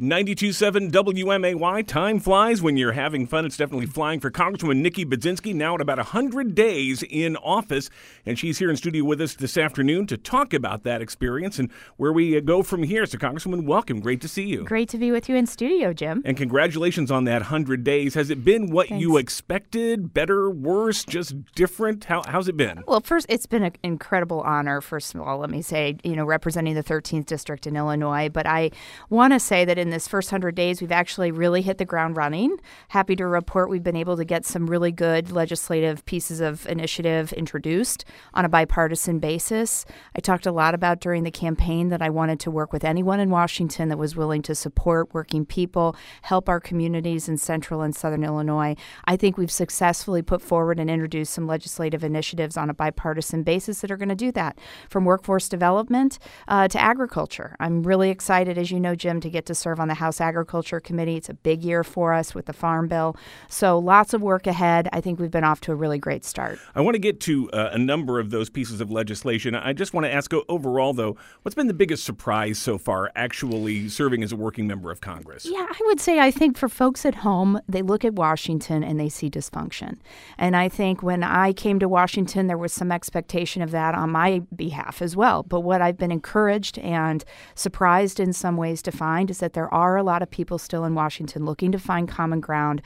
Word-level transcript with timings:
92.7 0.00 0.90
WMAY. 0.90 1.86
Time 1.86 2.18
flies 2.20 2.62
when 2.62 2.78
you're 2.78 2.92
having 2.92 3.26
fun. 3.26 3.44
It's 3.44 3.58
definitely 3.58 3.84
flying 3.84 4.18
for 4.18 4.30
Congresswoman 4.30 4.78
Nikki 4.78 5.04
Budzinski, 5.04 5.54
now 5.54 5.74
at 5.74 5.82
about 5.82 5.98
100 5.98 6.54
days 6.54 7.02
in 7.02 7.36
office. 7.36 7.90
And 8.24 8.38
she's 8.38 8.58
here 8.58 8.70
in 8.70 8.76
studio 8.76 9.04
with 9.04 9.20
us 9.20 9.34
this 9.34 9.58
afternoon 9.58 10.06
to 10.06 10.16
talk 10.16 10.54
about 10.54 10.84
that 10.84 11.02
experience 11.02 11.58
and 11.58 11.70
where 11.98 12.14
we 12.14 12.34
uh, 12.34 12.40
go 12.40 12.62
from 12.62 12.82
here. 12.84 13.04
So, 13.04 13.18
Congresswoman, 13.18 13.66
welcome. 13.66 14.00
Great 14.00 14.22
to 14.22 14.28
see 14.28 14.46
you. 14.46 14.64
Great 14.64 14.88
to 14.88 14.96
be 14.96 15.10
with 15.10 15.28
you 15.28 15.36
in 15.36 15.46
studio, 15.46 15.92
Jim. 15.92 16.22
And 16.24 16.34
congratulations 16.34 17.10
on 17.10 17.24
that 17.24 17.42
100 17.42 17.84
days. 17.84 18.14
Has 18.14 18.30
it 18.30 18.42
been 18.42 18.70
what 18.70 18.88
Thanks. 18.88 19.02
you 19.02 19.18
expected? 19.18 20.14
Better, 20.14 20.48
worse, 20.48 21.04
just 21.04 21.34
different? 21.52 22.04
How, 22.04 22.22
how's 22.26 22.48
it 22.48 22.56
been? 22.56 22.84
Well, 22.88 23.02
first, 23.02 23.26
it's 23.28 23.44
been 23.44 23.64
an 23.64 23.74
incredible 23.82 24.40
honor, 24.40 24.80
first 24.80 25.14
of 25.14 25.20
all, 25.20 25.36
let 25.36 25.50
me 25.50 25.60
say, 25.60 25.98
you 26.02 26.16
know, 26.16 26.24
representing 26.24 26.74
the 26.74 26.82
13th 26.82 27.26
district 27.26 27.66
in 27.66 27.76
Illinois. 27.76 28.30
But 28.30 28.46
I 28.46 28.70
want 29.10 29.34
to 29.34 29.38
say 29.38 29.66
that 29.66 29.76
in 29.76 29.89
this 29.90 30.08
first 30.08 30.30
100 30.30 30.54
days, 30.54 30.80
we've 30.80 30.92
actually 30.92 31.30
really 31.30 31.62
hit 31.62 31.78
the 31.78 31.84
ground 31.84 32.16
running. 32.16 32.58
Happy 32.88 33.16
to 33.16 33.26
report 33.26 33.70
we've 33.70 33.82
been 33.82 33.96
able 33.96 34.16
to 34.16 34.24
get 34.24 34.44
some 34.44 34.66
really 34.66 34.92
good 34.92 35.30
legislative 35.30 36.04
pieces 36.04 36.40
of 36.40 36.66
initiative 36.66 37.32
introduced 37.32 38.04
on 38.34 38.44
a 38.44 38.48
bipartisan 38.48 39.18
basis. 39.18 39.84
I 40.16 40.20
talked 40.20 40.46
a 40.46 40.52
lot 40.52 40.74
about 40.74 41.00
during 41.00 41.24
the 41.24 41.30
campaign 41.30 41.88
that 41.88 42.02
I 42.02 42.10
wanted 42.10 42.40
to 42.40 42.50
work 42.50 42.72
with 42.72 42.84
anyone 42.84 43.20
in 43.20 43.30
Washington 43.30 43.88
that 43.88 43.98
was 43.98 44.16
willing 44.16 44.42
to 44.42 44.54
support 44.54 45.12
working 45.12 45.44
people, 45.44 45.96
help 46.22 46.48
our 46.48 46.60
communities 46.60 47.28
in 47.28 47.36
central 47.36 47.82
and 47.82 47.94
southern 47.94 48.24
Illinois. 48.24 48.76
I 49.06 49.16
think 49.16 49.36
we've 49.36 49.50
successfully 49.50 50.22
put 50.22 50.42
forward 50.42 50.78
and 50.78 50.90
introduced 50.90 51.32
some 51.32 51.46
legislative 51.46 52.04
initiatives 52.04 52.56
on 52.56 52.70
a 52.70 52.74
bipartisan 52.74 53.42
basis 53.42 53.80
that 53.80 53.90
are 53.90 53.96
going 53.96 54.08
to 54.08 54.14
do 54.14 54.30
that, 54.32 54.58
from 54.88 55.04
workforce 55.04 55.48
development 55.48 56.18
uh, 56.48 56.68
to 56.68 56.80
agriculture. 56.80 57.56
I'm 57.58 57.82
really 57.82 58.10
excited, 58.10 58.58
as 58.58 58.70
you 58.70 58.78
know, 58.78 58.94
Jim, 58.94 59.20
to 59.20 59.30
get 59.30 59.46
to 59.46 59.54
serve 59.54 59.79
on 59.80 59.88
the 59.88 59.94
House 59.94 60.20
Agriculture 60.20 60.80
Committee. 60.80 61.16
It's 61.16 61.28
a 61.28 61.34
big 61.34 61.64
year 61.64 61.82
for 61.82 62.12
us 62.12 62.34
with 62.34 62.46
the 62.46 62.52
Farm 62.52 62.88
Bill. 62.88 63.16
So 63.48 63.78
lots 63.78 64.14
of 64.14 64.22
work 64.22 64.46
ahead. 64.46 64.88
I 64.92 65.00
think 65.00 65.18
we've 65.18 65.30
been 65.30 65.44
off 65.44 65.60
to 65.62 65.72
a 65.72 65.74
really 65.74 65.98
great 65.98 66.24
start. 66.24 66.58
I 66.74 66.80
want 66.80 66.94
to 66.94 67.00
get 67.00 67.20
to 67.20 67.50
uh, 67.50 67.70
a 67.72 67.78
number 67.78 68.20
of 68.20 68.30
those 68.30 68.50
pieces 68.50 68.80
of 68.80 68.90
legislation. 68.90 69.54
I 69.54 69.72
just 69.72 69.94
want 69.94 70.04
to 70.06 70.12
ask 70.12 70.32
overall, 70.48 70.92
though, 70.92 71.16
what's 71.42 71.54
been 71.54 71.66
the 71.66 71.74
biggest 71.74 72.04
surprise 72.04 72.58
so 72.58 72.78
far 72.78 73.10
actually 73.16 73.88
serving 73.88 74.22
as 74.22 74.32
a 74.32 74.36
working 74.36 74.66
member 74.66 74.90
of 74.90 75.00
Congress? 75.00 75.46
Yeah, 75.46 75.66
I 75.68 75.80
would 75.86 76.00
say 76.00 76.18
I 76.18 76.30
think 76.30 76.56
for 76.56 76.68
folks 76.68 77.04
at 77.06 77.16
home, 77.16 77.60
they 77.68 77.82
look 77.82 78.04
at 78.04 78.14
Washington 78.14 78.84
and 78.84 79.00
they 79.00 79.08
see 79.08 79.30
dysfunction. 79.30 79.98
And 80.38 80.56
I 80.56 80.68
think 80.68 81.02
when 81.02 81.22
I 81.22 81.52
came 81.52 81.78
to 81.78 81.88
Washington, 81.88 82.46
there 82.46 82.58
was 82.58 82.72
some 82.72 82.92
expectation 82.92 83.62
of 83.62 83.70
that 83.70 83.94
on 83.94 84.10
my 84.10 84.42
behalf 84.54 85.02
as 85.02 85.16
well. 85.16 85.42
But 85.42 85.60
what 85.60 85.80
I've 85.80 85.96
been 85.96 86.12
encouraged 86.12 86.78
and 86.78 87.24
surprised 87.54 88.20
in 88.20 88.32
some 88.32 88.56
ways 88.56 88.82
to 88.82 88.92
find 88.92 89.30
is 89.30 89.38
that 89.38 89.52
there 89.54 89.69
are 89.70 89.96
a 89.96 90.02
lot 90.02 90.22
of 90.22 90.30
people 90.30 90.58
still 90.58 90.84
in 90.84 90.94
Washington 90.94 91.44
looking 91.44 91.72
to 91.72 91.78
find 91.78 92.08
common 92.08 92.40
ground 92.40 92.82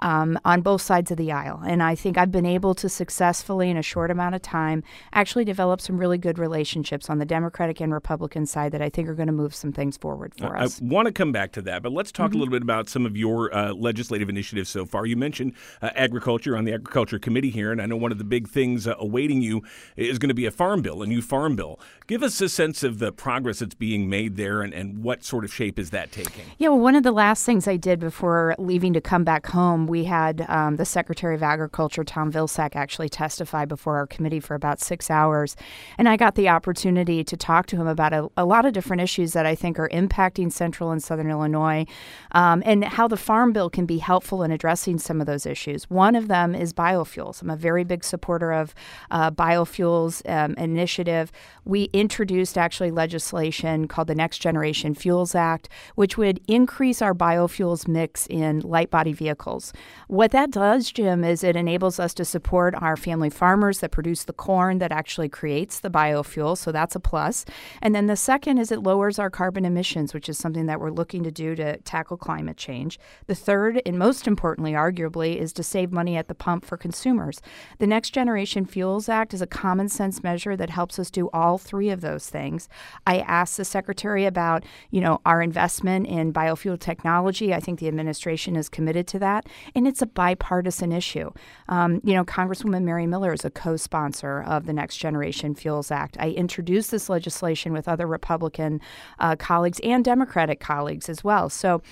um, 0.00 0.38
on 0.44 0.60
both 0.60 0.80
sides 0.80 1.10
of 1.10 1.16
the 1.16 1.32
aisle. 1.32 1.60
And 1.66 1.82
I 1.82 1.94
think 1.94 2.16
I've 2.16 2.30
been 2.30 2.46
able 2.46 2.74
to 2.76 2.88
successfully, 2.88 3.68
in 3.68 3.76
a 3.76 3.82
short 3.82 4.10
amount 4.10 4.34
of 4.34 4.42
time, 4.42 4.82
actually 5.12 5.44
develop 5.44 5.80
some 5.80 5.98
really 5.98 6.18
good 6.18 6.38
relationships 6.38 7.10
on 7.10 7.18
the 7.18 7.24
Democratic 7.24 7.80
and 7.80 7.92
Republican 7.92 8.46
side 8.46 8.72
that 8.72 8.80
I 8.82 8.88
think 8.88 9.08
are 9.08 9.14
going 9.14 9.26
to 9.26 9.32
move 9.32 9.54
some 9.54 9.72
things 9.72 9.96
forward 9.96 10.34
for 10.38 10.56
I 10.56 10.64
us. 10.64 10.80
I 10.80 10.84
want 10.84 11.06
to 11.06 11.12
come 11.12 11.32
back 11.32 11.52
to 11.52 11.62
that, 11.62 11.82
but 11.82 11.92
let's 11.92 12.12
talk 12.12 12.28
Mm-hmm. 12.28 12.36
a 12.36 12.38
little 12.40 12.52
bit 12.52 12.62
about 12.62 12.88
some 12.90 13.06
of 13.06 13.16
your 13.16 13.54
uh, 13.54 13.72
legislative 13.72 14.28
initiatives 14.28 14.68
so 14.68 14.84
far. 14.84 15.06
You 15.06 15.16
mentioned 15.16 15.54
uh, 15.80 15.90
agriculture 15.94 16.56
on 16.56 16.64
the 16.64 16.74
Agriculture 16.74 17.18
Committee 17.18 17.48
here, 17.48 17.72
and 17.72 17.80
I 17.80 17.86
know 17.86 17.96
one 17.96 18.12
of 18.12 18.18
the 18.18 18.24
big 18.24 18.48
things 18.48 18.86
uh, 18.86 18.94
awaiting 18.98 19.40
you 19.40 19.62
is 19.96 20.18
going 20.18 20.28
to 20.28 20.34
be 20.34 20.44
a 20.44 20.50
farm 20.50 20.82
bill, 20.82 21.02
a 21.02 21.06
new 21.06 21.22
farm 21.22 21.56
bill. 21.56 21.80
Give 22.06 22.22
us 22.22 22.38
a 22.42 22.48
sense 22.50 22.82
of 22.82 22.98
the 22.98 23.10
progress 23.12 23.60
that's 23.60 23.74
being 23.74 24.10
made 24.10 24.36
there 24.36 24.60
and, 24.60 24.74
and 24.74 25.02
what 25.02 25.24
sort 25.24 25.44
of 25.44 25.52
shape 25.52 25.78
is 25.78 25.88
that 25.90 26.12
taking? 26.24 26.44
Yeah, 26.58 26.68
well, 26.68 26.80
one 26.80 26.94
of 26.94 27.02
the 27.02 27.12
last 27.12 27.44
things 27.44 27.68
I 27.68 27.76
did 27.76 28.00
before 28.00 28.54
leaving 28.58 28.92
to 28.92 29.00
come 29.00 29.24
back 29.24 29.46
home, 29.46 29.86
we 29.86 30.04
had 30.04 30.44
um, 30.48 30.76
the 30.76 30.84
Secretary 30.84 31.34
of 31.34 31.42
Agriculture, 31.42 32.04
Tom 32.04 32.32
Vilsack, 32.32 32.76
actually 32.76 33.08
testify 33.08 33.64
before 33.64 33.96
our 33.96 34.06
committee 34.06 34.40
for 34.40 34.54
about 34.54 34.80
six 34.80 35.10
hours. 35.10 35.56
And 35.96 36.08
I 36.08 36.16
got 36.16 36.34
the 36.34 36.48
opportunity 36.48 37.24
to 37.24 37.36
talk 37.36 37.66
to 37.66 37.76
him 37.76 37.86
about 37.86 38.12
a, 38.12 38.28
a 38.36 38.44
lot 38.44 38.66
of 38.66 38.72
different 38.72 39.02
issues 39.02 39.32
that 39.32 39.46
I 39.46 39.54
think 39.54 39.78
are 39.78 39.88
impacting 39.90 40.52
central 40.52 40.90
and 40.90 41.02
southern 41.02 41.30
Illinois 41.30 41.86
um, 42.32 42.62
and 42.64 42.84
how 42.84 43.08
the 43.08 43.16
Farm 43.16 43.52
Bill 43.52 43.70
can 43.70 43.86
be 43.86 43.98
helpful 43.98 44.42
in 44.42 44.50
addressing 44.50 44.98
some 44.98 45.20
of 45.20 45.26
those 45.26 45.46
issues. 45.46 45.88
One 45.90 46.14
of 46.14 46.28
them 46.28 46.54
is 46.54 46.72
biofuels. 46.72 47.42
I'm 47.42 47.50
a 47.50 47.56
very 47.56 47.84
big 47.84 48.04
supporter 48.04 48.52
of 48.52 48.74
uh, 49.10 49.30
biofuels 49.30 50.28
um, 50.28 50.54
initiative. 50.54 51.32
We 51.64 51.84
introduced 51.92 52.56
actually 52.56 52.90
legislation 52.90 53.88
called 53.88 54.08
the 54.08 54.14
Next 54.14 54.38
Generation 54.38 54.94
Fuels 54.94 55.34
Act, 55.34 55.68
which 55.94 56.07
would 56.16 56.40
increase 56.48 57.02
our 57.02 57.14
biofuels 57.14 57.88
mix 57.88 58.26
in 58.28 58.60
light 58.60 58.90
body 58.90 59.12
vehicles. 59.12 59.72
What 60.06 60.30
that 60.30 60.50
does, 60.50 60.90
Jim, 60.92 61.24
is 61.24 61.42
it 61.44 61.56
enables 61.56 61.98
us 61.98 62.14
to 62.14 62.24
support 62.24 62.74
our 62.76 62.96
family 62.96 63.30
farmers 63.30 63.80
that 63.80 63.90
produce 63.90 64.24
the 64.24 64.32
corn 64.32 64.78
that 64.78 64.92
actually 64.92 65.28
creates 65.28 65.80
the 65.80 65.90
biofuel. 65.90 66.56
So 66.56 66.70
that's 66.70 66.94
a 66.94 67.00
plus. 67.00 67.44
And 67.82 67.94
then 67.94 68.06
the 68.06 68.16
second 68.16 68.58
is 68.58 68.70
it 68.70 68.82
lowers 68.82 69.18
our 69.18 69.30
carbon 69.30 69.64
emissions, 69.64 70.14
which 70.14 70.28
is 70.28 70.38
something 70.38 70.66
that 70.66 70.80
we're 70.80 70.90
looking 70.90 71.24
to 71.24 71.30
do 71.32 71.56
to 71.56 71.78
tackle 71.78 72.16
climate 72.16 72.56
change. 72.56 72.98
The 73.26 73.34
third, 73.34 73.82
and 73.84 73.98
most 73.98 74.26
importantly, 74.26 74.72
arguably, 74.72 75.36
is 75.36 75.52
to 75.54 75.62
save 75.62 75.90
money 75.90 76.16
at 76.16 76.28
the 76.28 76.34
pump 76.34 76.64
for 76.64 76.76
consumers. 76.76 77.40
The 77.78 77.86
Next 77.86 78.10
Generation 78.10 78.64
Fuels 78.64 79.08
Act 79.08 79.34
is 79.34 79.42
a 79.42 79.46
common 79.46 79.88
sense 79.88 80.22
measure 80.22 80.56
that 80.56 80.70
helps 80.70 80.98
us 80.98 81.10
do 81.10 81.28
all 81.32 81.58
three 81.58 81.90
of 81.90 82.00
those 82.00 82.28
things. 82.28 82.68
I 83.06 83.18
asked 83.18 83.56
the 83.56 83.64
secretary 83.64 84.24
about, 84.24 84.64
you 84.90 85.00
know, 85.00 85.20
our 85.26 85.42
investment 85.42 85.97
in 86.04 86.32
biofuel 86.32 86.78
technology. 86.78 87.54
I 87.54 87.60
think 87.60 87.78
the 87.80 87.88
administration 87.88 88.56
is 88.56 88.68
committed 88.68 89.06
to 89.08 89.18
that, 89.20 89.46
and 89.74 89.86
it's 89.86 90.02
a 90.02 90.06
bipartisan 90.06 90.92
issue. 90.92 91.30
Um, 91.68 92.00
you 92.04 92.14
know, 92.14 92.24
Congresswoman 92.24 92.82
Mary 92.82 93.06
Miller 93.06 93.32
is 93.32 93.44
a 93.44 93.50
co-sponsor 93.50 94.42
of 94.42 94.66
the 94.66 94.72
Next 94.72 94.96
Generation 94.96 95.54
Fuels 95.54 95.90
Act. 95.90 96.16
I 96.20 96.30
introduced 96.30 96.90
this 96.90 97.08
legislation 97.08 97.72
with 97.72 97.88
other 97.88 98.06
Republican 98.06 98.80
uh, 99.18 99.36
colleagues 99.36 99.80
and 99.82 100.04
Democratic 100.04 100.60
colleagues 100.60 101.08
as 101.08 101.24
well. 101.24 101.48
So 101.48 101.82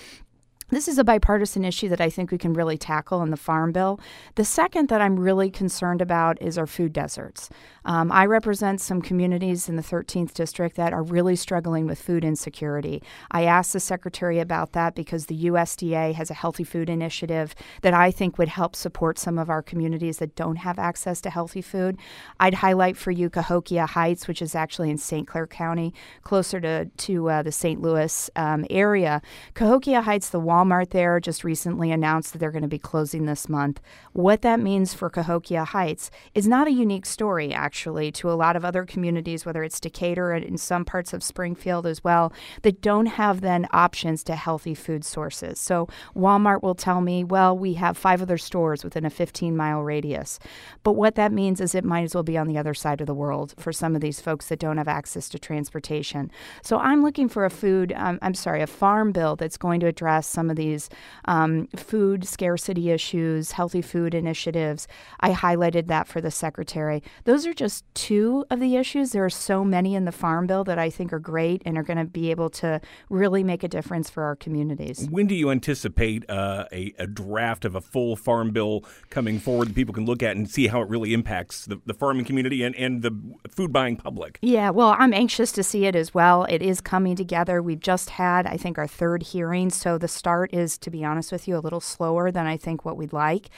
this 0.71 0.89
is 0.89 0.99
a 0.99 1.05
bipartisan 1.05 1.65
issue 1.65 1.89
that 1.89 2.01
I 2.01 2.11
think 2.11 2.33
we 2.33 2.39
can 2.39 2.53
really 2.53 2.77
tackle 2.77 3.23
in 3.23 3.31
the 3.31 3.37
Farm 3.37 3.71
Bill. 3.71 4.01
The 4.35 4.45
second 4.45 4.89
that 4.89 5.01
I'm 5.01 5.19
really 5.19 5.49
concerned 5.49 6.03
about 6.03 6.43
is 6.43 6.59
our 6.59 6.67
food 6.67 6.93
deserts. 6.93 7.49
Um, 7.85 8.11
I 8.11 8.27
represent 8.27 8.81
some 8.81 9.01
communities 9.01 9.69
in 9.69 9.77
the 9.77 9.83
13th 9.83 10.35
district 10.35 10.75
that 10.75 10.93
are 10.93 11.05
really 11.05 11.37
struggling 11.37 11.87
with 11.87 12.03
food 12.03 12.25
insecurity. 12.25 13.01
I 13.31 13.45
asked 13.45 13.73
the 13.73 13.81
secretary 13.81 14.41
about 14.41 14.73
that 14.73 14.97
because 14.97 15.27
the 15.27 15.45
USDA 15.47 16.15
has 16.15 16.33
a 16.33 16.35
healthy 16.35 16.65
food 16.65 16.91
initiative 16.91 17.55
that 17.83 17.95
I 17.95 18.11
think 18.11 18.37
would 18.37 18.49
help 18.49 18.75
support 18.75 19.21
some 19.21 19.39
of 19.39 19.49
our 19.49 19.63
communities 19.63 20.19
that 20.19 20.35
don't 20.35 20.57
have 20.57 20.81
access 20.81 21.21
to 21.21 21.31
healthy 21.31 21.63
food. 21.63 21.97
I'd 22.41 22.55
highlight 22.55 22.97
for 22.97 23.13
you 23.13 23.31
Cahokia 23.31 23.87
Heights, 23.87 24.27
which 24.27 24.43
is 24.43 24.57
actually 24.57 24.91
in 24.91 24.99
St. 24.99 25.29
Clair 25.29 25.47
County, 25.47 25.95
closer 26.25 26.61
to, 26.61 26.87
to 26.87 27.31
uh, 27.31 27.43
the 27.43 27.53
St. 27.53 27.81
Louis 27.81 28.31
um, 28.35 28.67
area. 28.69 29.23
Cahokia 29.55 30.03
Heights, 30.03 30.31
the 30.31 30.41
Walmart 30.57 30.91
there 30.91 31.21
just 31.21 31.45
recently 31.45 31.91
announced 31.91 32.33
that 32.33 32.39
they're 32.39 32.51
going 32.51 32.63
to 32.63 32.69
be 32.69 32.79
closing 32.79 33.27
this 33.27 33.49
month. 33.49 33.81
What 34.13 34.41
that 34.41 34.59
means 34.59 34.95
for 34.95 35.11
Cahokia 35.11 35.65
Heights 35.67 36.11
is 36.35 36.49
not 36.49 36.67
a 36.67 36.73
unique 36.73 37.05
story, 37.05 37.53
actually, 37.53 38.11
to 38.13 38.31
a 38.31 38.33
lot 38.33 38.57
of 38.57 38.65
other 38.65 38.87
communities, 38.87 39.45
whether 39.45 39.63
it's 39.63 39.79
Decatur 39.79 40.33
and 40.33 40.43
in 40.43 40.57
some 40.57 40.87
parts 40.87 41.13
of 41.13 41.23
Springfield 41.23 41.87
as 41.87 42.03
well, 42.03 42.33
that 42.63 42.81
don't 42.81 43.07
have 43.07 43.43
then 43.43 43.67
options 43.73 44.25
to 44.25 44.35
healthy 44.35 44.75
food 44.75 45.05
sources. 45.05 45.61
So 45.61 45.89
Walmart 46.17 46.63
will 46.63 46.75
tell 46.75 47.03
me, 47.03 47.23
well, 47.23 47.57
we 47.57 47.75
have 47.75 47.99
five 47.99 48.23
other 48.23 48.39
stores 48.39 48.83
within 48.83 49.05
a 49.05 49.11
15 49.11 49.55
mile 49.55 49.83
radius. 49.83 50.39
But 50.83 50.93
what 50.93 51.17
that 51.17 51.33
means 51.33 51.61
is 51.61 51.75
it 51.75 51.85
might 51.85 52.05
as 52.05 52.15
well 52.15 52.23
be 52.23 52.39
on 52.39 52.49
the 52.49 52.57
other 52.57 52.73
side 52.75 53.03
of 53.03 53.07
the 53.07 53.15
world 53.15 53.53
for 53.59 53.73
some 53.73 53.95
of 53.95 54.01
these 54.01 54.21
folks 54.21 54.47
that 54.47 54.59
don't 54.59 54.79
have 54.79 54.89
access 54.89 55.29
to 55.29 55.39
transportation. 55.39 56.31
So 56.63 56.79
I'm 56.79 57.03
looking 57.03 57.29
for 57.29 57.45
a 57.45 57.51
food, 57.51 57.93
um, 57.95 58.19
I'm 58.23 58.35
sorry, 58.35 58.63
a 58.63 58.67
farm 58.67 59.13
bill 59.13 59.37
that's 59.37 59.59
going 59.59 59.81
to 59.81 59.87
address 59.87 60.27
some 60.27 60.46
of 60.51 60.57
these 60.57 60.89
um, 61.27 61.69
food 61.77 62.27
scarcity 62.27 62.91
issues, 62.91 63.53
healthy 63.53 63.83
food 63.83 64.15
initiatives. 64.15 64.89
I 65.21 65.33
highlighted 65.33 65.87
that 65.89 66.09
for 66.09 66.21
the 66.21 66.31
secretary. 66.31 67.03
Those 67.25 67.47
are 67.47 67.55
just 67.55 67.85
two 67.95 68.45
of 68.51 68.61
the 68.61 68.77
issues. 68.77 69.13
There 69.13 69.25
are 69.25 69.31
so 69.31 69.65
many 69.65 69.95
in 69.95 70.05
the 70.05 70.13
farm 70.13 70.47
bill 70.47 70.65
that 70.65 70.79
I 70.79 70.91
think 70.91 71.13
are 71.13 71.19
great 71.19 71.63
and 71.65 71.77
are 71.79 71.83
going 71.83 71.99
to 71.99 72.05
be 72.05 72.31
able 72.31 72.51
to 72.51 72.81
really 73.11 73.43
make 73.43 73.63
a 73.63 73.69
difference 73.69 74.11
for 74.11 74.25
our 74.25 74.37
communities. 74.37 75.09
When 75.11 75.27
do 75.27 75.35
you 75.35 75.51
anticipate 75.51 76.29
uh, 76.29 76.67
a, 76.73 76.95
a 76.99 77.07
draft 77.07 77.65
of 77.65 77.75
a 77.75 77.81
full 77.81 78.17
farm 78.17 78.51
bill 78.51 78.85
coming 79.11 79.39
forward 79.39 79.69
that 79.69 79.75
people 79.75 79.95
can 79.95 80.05
look 80.05 80.23
at 80.23 80.37
and 80.37 80.49
see 80.49 80.67
how 80.69 80.81
it 80.83 80.89
really 80.89 81.13
impacts 81.13 81.65
the, 81.65 81.81
the 81.87 81.95
farming 81.95 82.25
community 82.25 82.63
and, 82.63 82.75
and 82.77 83.03
the 83.03 83.11
food 83.49 83.73
buying 83.73 83.97
public? 83.97 84.39
Yeah, 84.43 84.71
well, 84.71 84.95
I'm 84.99 85.13
anxious 85.13 85.53
to 85.53 85.63
see 85.63 85.87
it 85.87 85.97
as 85.97 86.15
well. 86.15 86.45
It 86.45 86.63
is 86.63 86.81
coming 86.81 87.17
together. 87.17 87.63
We've 87.63 87.81
just 87.81 88.11
had, 88.11 88.47
I 88.47 88.57
think, 88.57 88.79
our 88.79 88.87
third 88.87 89.23
hearing. 89.23 89.71
So 89.71 89.99
the 89.99 90.09
start 90.09 90.36
is, 90.45 90.79
to 90.79 90.91
be 90.91 91.05
honest 91.05 91.33
with 91.33 91.49
you, 91.49 91.57
a 91.57 91.59
little 91.59 91.81
slower 91.81 92.31
than 92.31 92.47
I 92.47 92.57
think 92.57 92.85
what 92.85 92.97
we'd 92.97 93.13
like, 93.13 93.49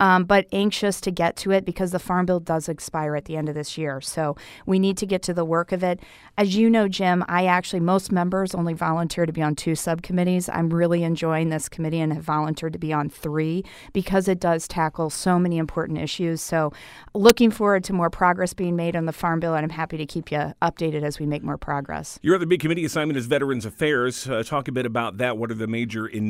um, 0.00 0.24
but 0.24 0.46
anxious 0.52 1.00
to 1.02 1.10
get 1.10 1.36
to 1.38 1.50
it 1.50 1.64
because 1.64 1.90
the 1.90 1.98
Farm 1.98 2.26
Bill 2.26 2.40
does 2.40 2.68
expire 2.68 3.16
at 3.16 3.24
the 3.24 3.36
end 3.36 3.48
of 3.48 3.54
this 3.54 3.76
year. 3.76 4.00
So 4.00 4.36
we 4.66 4.78
need 4.78 4.96
to 4.98 5.06
get 5.06 5.22
to 5.22 5.34
the 5.34 5.44
work 5.44 5.72
of 5.72 5.82
it. 5.82 6.00
As 6.36 6.56
you 6.56 6.70
know, 6.70 6.88
Jim, 6.88 7.24
I 7.28 7.46
actually, 7.46 7.80
most 7.80 8.12
members 8.12 8.54
only 8.54 8.74
volunteer 8.74 9.26
to 9.26 9.32
be 9.32 9.42
on 9.42 9.56
two 9.56 9.74
subcommittees. 9.74 10.48
I'm 10.48 10.70
really 10.70 11.02
enjoying 11.02 11.48
this 11.48 11.68
committee 11.68 12.00
and 12.00 12.12
have 12.12 12.22
volunteered 12.22 12.74
to 12.74 12.78
be 12.78 12.92
on 12.92 13.08
three 13.10 13.64
because 13.92 14.28
it 14.28 14.38
does 14.38 14.68
tackle 14.68 15.10
so 15.10 15.38
many 15.38 15.58
important 15.58 15.98
issues. 15.98 16.40
So 16.40 16.72
looking 17.14 17.50
forward 17.50 17.84
to 17.84 17.92
more 17.92 18.10
progress 18.10 18.54
being 18.54 18.76
made 18.76 18.94
on 18.94 19.06
the 19.06 19.12
Farm 19.12 19.40
Bill, 19.40 19.54
and 19.54 19.64
I'm 19.64 19.70
happy 19.70 19.96
to 19.96 20.06
keep 20.06 20.30
you 20.30 20.54
updated 20.62 21.02
as 21.02 21.18
we 21.18 21.26
make 21.26 21.42
more 21.42 21.58
progress. 21.58 22.18
Your 22.22 22.36
other 22.36 22.46
big 22.46 22.60
committee 22.60 22.84
assignment 22.84 23.16
is 23.16 23.26
Veterans 23.26 23.64
Affairs. 23.64 24.28
Uh, 24.28 24.42
talk 24.42 24.68
a 24.68 24.72
bit 24.72 24.86
about 24.86 25.18
that. 25.18 25.38
What 25.38 25.50
are 25.50 25.54
the 25.54 25.66
major 25.66 26.06
initiatives 26.06 26.27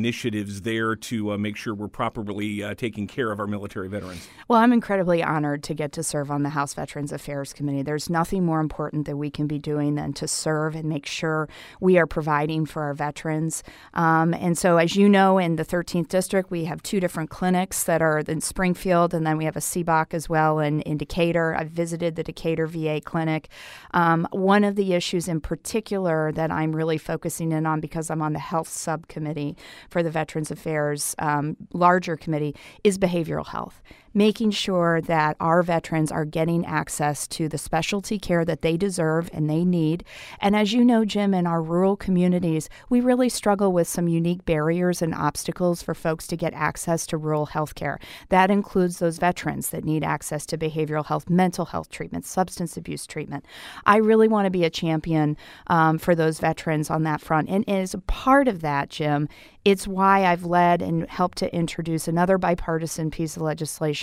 there 0.61 0.95
to 0.95 1.33
uh, 1.33 1.37
make 1.37 1.55
sure 1.55 1.73
we're 1.73 1.87
properly 1.87 2.63
uh, 2.63 2.73
taking 2.75 3.07
care 3.07 3.31
of 3.31 3.39
our 3.39 3.47
military 3.47 3.87
veterans? 3.87 4.27
Well, 4.47 4.59
I'm 4.59 4.73
incredibly 4.73 5.23
honored 5.23 5.63
to 5.63 5.73
get 5.73 5.91
to 5.93 6.03
serve 6.03 6.31
on 6.31 6.43
the 6.43 6.49
House 6.49 6.73
Veterans 6.73 7.11
Affairs 7.11 7.53
Committee. 7.53 7.81
There's 7.81 8.09
nothing 8.09 8.45
more 8.45 8.59
important 8.59 9.05
that 9.05 9.17
we 9.17 9.29
can 9.29 9.47
be 9.47 9.59
doing 9.59 9.95
than 9.95 10.13
to 10.13 10.27
serve 10.27 10.75
and 10.75 10.89
make 10.89 11.05
sure 11.05 11.47
we 11.79 11.97
are 11.97 12.07
providing 12.07 12.65
for 12.65 12.83
our 12.83 12.93
veterans. 12.93 13.63
Um, 13.93 14.33
and 14.33 14.57
so, 14.57 14.77
as 14.77 14.95
you 14.95 15.09
know, 15.09 15.37
in 15.37 15.55
the 15.55 15.65
13th 15.65 16.07
District, 16.07 16.49
we 16.49 16.65
have 16.65 16.81
two 16.83 16.99
different 16.99 17.29
clinics 17.29 17.83
that 17.83 18.01
are 18.01 18.19
in 18.19 18.41
Springfield, 18.41 19.13
and 19.13 19.25
then 19.25 19.37
we 19.37 19.45
have 19.45 19.55
a 19.55 19.61
CBOC 19.61 20.13
as 20.13 20.29
well 20.29 20.59
in, 20.59 20.81
in 20.81 20.97
Decatur. 20.97 21.55
I've 21.55 21.69
visited 21.69 22.15
the 22.15 22.23
Decatur 22.23 22.67
VA 22.67 23.01
clinic. 23.03 23.49
Um, 23.91 24.27
one 24.31 24.63
of 24.63 24.75
the 24.75 24.93
issues 24.93 25.27
in 25.27 25.41
particular 25.41 26.31
that 26.31 26.51
I'm 26.51 26.75
really 26.75 26.97
focusing 26.97 27.51
in 27.51 27.65
on 27.65 27.79
because 27.79 28.09
I'm 28.09 28.21
on 28.21 28.33
the 28.33 28.39
health 28.39 28.69
subcommittee 28.69 29.55
for 29.89 30.03
the 30.03 30.11
Veterans 30.11 30.51
Affairs 30.51 31.15
um, 31.19 31.57
larger 31.73 32.15
committee 32.15 32.55
is 32.83 32.97
behavioral 32.97 33.47
health 33.47 33.81
making 34.13 34.51
sure 34.51 35.01
that 35.01 35.35
our 35.39 35.61
veterans 35.61 36.11
are 36.11 36.25
getting 36.25 36.65
access 36.65 37.27
to 37.27 37.47
the 37.47 37.57
specialty 37.57 38.17
care 38.17 38.43
that 38.45 38.61
they 38.61 38.77
deserve 38.77 39.29
and 39.33 39.49
they 39.49 39.63
need. 39.63 40.03
And 40.39 40.55
as 40.55 40.73
you 40.73 40.83
know, 40.83 41.05
Jim, 41.05 41.33
in 41.33 41.45
our 41.45 41.61
rural 41.61 41.95
communities, 41.95 42.69
we 42.89 43.01
really 43.01 43.29
struggle 43.29 43.71
with 43.71 43.87
some 43.87 44.07
unique 44.07 44.45
barriers 44.45 45.01
and 45.01 45.13
obstacles 45.13 45.81
for 45.83 45.93
folks 45.93 46.27
to 46.27 46.37
get 46.37 46.53
access 46.53 47.05
to 47.07 47.17
rural 47.17 47.47
health 47.47 47.75
care. 47.75 47.99
That 48.29 48.49
includes 48.49 48.99
those 48.99 49.17
veterans 49.17 49.69
that 49.69 49.85
need 49.85 50.03
access 50.03 50.45
to 50.47 50.57
behavioral 50.57 51.05
health, 51.05 51.29
mental 51.29 51.65
health 51.65 51.89
treatment, 51.89 52.25
substance 52.25 52.77
abuse 52.77 53.05
treatment. 53.05 53.45
I 53.85 53.97
really 53.97 54.27
want 54.27 54.45
to 54.45 54.51
be 54.51 54.63
a 54.63 54.69
champion 54.69 55.37
um, 55.67 55.97
for 55.97 56.15
those 56.15 56.39
veterans 56.39 56.89
on 56.89 57.03
that 57.03 57.21
front. 57.21 57.49
And 57.49 57.67
as 57.69 57.93
a 57.93 57.99
part 57.99 58.47
of 58.47 58.61
that, 58.61 58.89
Jim, 58.89 59.27
it's 59.65 59.87
why 59.87 60.25
I've 60.25 60.45
led 60.45 60.81
and 60.81 61.07
helped 61.09 61.37
to 61.39 61.53
introduce 61.53 62.07
another 62.07 62.37
bipartisan 62.37 63.11
piece 63.11 63.35
of 63.35 63.41
legislation 63.41 63.98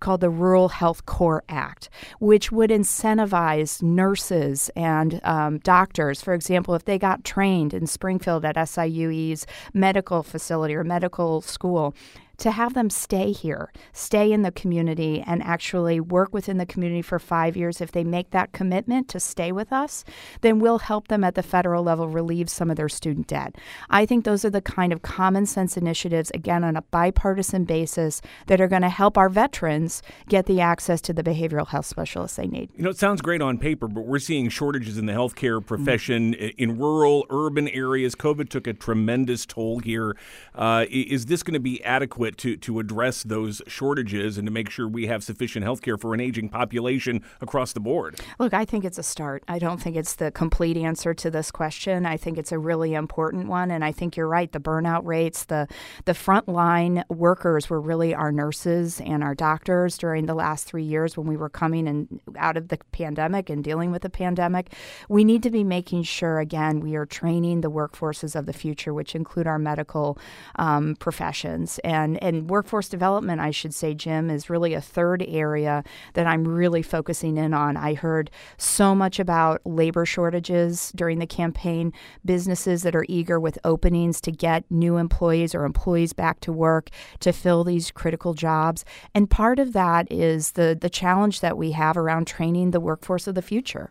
called 0.00 0.20
the 0.20 0.30
Rural 0.30 0.68
Health 0.68 1.06
Core 1.06 1.42
Act, 1.48 1.88
which 2.20 2.50
would 2.52 2.70
incentivize 2.70 3.82
nurses 3.82 4.70
and 4.76 5.20
um, 5.24 5.58
doctors, 5.58 6.22
for 6.22 6.34
example, 6.34 6.74
if 6.74 6.84
they 6.84 6.98
got 6.98 7.24
trained 7.24 7.74
in 7.74 7.86
Springfield 7.86 8.44
at 8.44 8.56
SIUE's 8.56 9.46
medical 9.72 10.22
facility 10.22 10.74
or 10.74 10.84
medical 10.84 11.40
school, 11.40 11.94
to 12.38 12.50
have 12.50 12.74
them 12.74 12.90
stay 12.90 13.32
here, 13.32 13.72
stay 13.92 14.32
in 14.32 14.42
the 14.42 14.50
community, 14.50 15.22
and 15.26 15.42
actually 15.42 16.00
work 16.00 16.32
within 16.32 16.58
the 16.58 16.66
community 16.66 17.02
for 17.02 17.18
five 17.18 17.56
years. 17.56 17.80
If 17.80 17.92
they 17.92 18.04
make 18.04 18.30
that 18.30 18.52
commitment 18.52 19.08
to 19.08 19.20
stay 19.20 19.52
with 19.52 19.72
us, 19.72 20.04
then 20.40 20.58
we'll 20.58 20.78
help 20.78 21.08
them 21.08 21.24
at 21.24 21.34
the 21.34 21.42
federal 21.42 21.82
level 21.82 22.08
relieve 22.08 22.48
some 22.48 22.70
of 22.70 22.76
their 22.76 22.88
student 22.88 23.26
debt. 23.26 23.56
I 23.90 24.06
think 24.06 24.24
those 24.24 24.44
are 24.44 24.50
the 24.50 24.60
kind 24.60 24.92
of 24.92 25.02
common 25.02 25.46
sense 25.46 25.76
initiatives, 25.76 26.30
again, 26.32 26.64
on 26.64 26.76
a 26.76 26.82
bipartisan 26.82 27.64
basis, 27.64 28.20
that 28.46 28.60
are 28.60 28.68
going 28.68 28.82
to 28.82 28.88
help 28.88 29.16
our 29.18 29.28
veterans 29.28 30.02
get 30.28 30.46
the 30.46 30.60
access 30.60 31.00
to 31.02 31.12
the 31.12 31.22
behavioral 31.22 31.68
health 31.68 31.86
specialists 31.86 32.36
they 32.36 32.46
need. 32.46 32.70
You 32.76 32.84
know, 32.84 32.90
it 32.90 32.98
sounds 32.98 33.20
great 33.20 33.42
on 33.42 33.58
paper, 33.58 33.86
but 33.88 34.06
we're 34.06 34.18
seeing 34.18 34.48
shortages 34.48 34.98
in 34.98 35.06
the 35.06 35.12
healthcare 35.12 35.64
profession 35.64 36.34
mm-hmm. 36.34 36.48
in 36.58 36.78
rural, 36.78 37.26
urban 37.30 37.68
areas. 37.68 38.14
COVID 38.14 38.48
took 38.48 38.66
a 38.66 38.72
tremendous 38.72 39.46
toll 39.46 39.78
here. 39.80 40.16
Uh, 40.54 40.86
is 40.90 41.26
this 41.26 41.42
going 41.42 41.54
to 41.54 41.60
be 41.60 41.82
adequate? 41.84 42.23
Adequate 42.24 42.38
to, 42.38 42.56
to 42.56 42.78
address 42.78 43.22
those 43.22 43.62
shortages 43.66 44.38
and 44.38 44.46
to 44.46 44.52
make 44.52 44.70
sure 44.70 44.88
we 44.88 45.06
have 45.06 45.22
sufficient 45.22 45.64
health 45.64 45.82
care 45.82 45.96
for 45.96 46.14
an 46.14 46.20
aging 46.20 46.48
population 46.48 47.22
across 47.40 47.72
the 47.72 47.80
board? 47.80 48.20
Look, 48.38 48.54
I 48.54 48.64
think 48.64 48.84
it's 48.84 48.98
a 48.98 49.02
start. 49.02 49.44
I 49.48 49.58
don't 49.58 49.80
think 49.80 49.96
it's 49.96 50.14
the 50.14 50.30
complete 50.30 50.76
answer 50.76 51.14
to 51.14 51.30
this 51.30 51.50
question. 51.50 52.06
I 52.06 52.16
think 52.16 52.38
it's 52.38 52.52
a 52.52 52.58
really 52.58 52.94
important 52.94 53.48
one. 53.48 53.70
And 53.70 53.84
I 53.84 53.92
think 53.92 54.16
you're 54.16 54.28
right. 54.28 54.50
The 54.50 54.60
burnout 54.60 55.04
rates, 55.04 55.44
the, 55.44 55.68
the 56.04 56.12
frontline 56.12 57.04
workers 57.08 57.68
were 57.68 57.80
really 57.80 58.14
our 58.14 58.32
nurses 58.32 59.00
and 59.00 59.22
our 59.22 59.34
doctors 59.34 59.98
during 59.98 60.26
the 60.26 60.34
last 60.34 60.66
three 60.66 60.84
years 60.84 61.16
when 61.16 61.26
we 61.26 61.36
were 61.36 61.50
coming 61.50 61.86
and 61.88 62.20
out 62.36 62.56
of 62.56 62.68
the 62.68 62.78
pandemic 62.92 63.50
and 63.50 63.62
dealing 63.62 63.90
with 63.90 64.02
the 64.02 64.10
pandemic. 64.10 64.72
We 65.08 65.24
need 65.24 65.42
to 65.42 65.50
be 65.50 65.64
making 65.64 66.04
sure, 66.04 66.38
again, 66.38 66.80
we 66.80 66.96
are 66.96 67.06
training 67.06 67.60
the 67.60 67.70
workforces 67.70 68.34
of 68.34 68.46
the 68.46 68.52
future, 68.52 68.94
which 68.94 69.14
include 69.14 69.46
our 69.46 69.58
medical 69.58 70.18
um, 70.56 70.96
professions. 70.96 71.78
And 71.84 72.13
and, 72.18 72.50
workforce 72.50 72.88
development, 72.88 73.40
I 73.40 73.50
should 73.50 73.74
say, 73.74 73.94
Jim, 73.94 74.30
is 74.30 74.50
really 74.50 74.74
a 74.74 74.80
third 74.80 75.24
area 75.26 75.82
that 76.12 76.26
I'm 76.26 76.46
really 76.46 76.82
focusing 76.82 77.36
in 77.36 77.54
on. 77.54 77.76
I 77.76 77.94
heard 77.94 78.30
so 78.56 78.94
much 78.94 79.18
about 79.18 79.60
labor 79.64 80.04
shortages 80.04 80.92
during 80.94 81.18
the 81.18 81.26
campaign, 81.26 81.92
businesses 82.24 82.82
that 82.82 82.94
are 82.94 83.06
eager 83.08 83.40
with 83.40 83.58
openings 83.64 84.20
to 84.22 84.32
get 84.32 84.64
new 84.70 84.96
employees 84.96 85.54
or 85.54 85.64
employees 85.64 86.12
back 86.12 86.40
to 86.40 86.52
work 86.52 86.90
to 87.20 87.32
fill 87.32 87.64
these 87.64 87.90
critical 87.90 88.34
jobs. 88.34 88.84
And 89.14 89.30
part 89.30 89.58
of 89.58 89.72
that 89.72 90.10
is 90.10 90.52
the, 90.52 90.76
the 90.78 90.90
challenge 90.90 91.40
that 91.40 91.56
we 91.56 91.72
have 91.72 91.96
around 91.96 92.26
training 92.26 92.70
the 92.70 92.80
workforce 92.80 93.26
of 93.26 93.34
the 93.34 93.42
future. 93.42 93.90